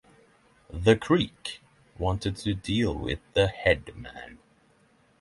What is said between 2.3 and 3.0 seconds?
to deal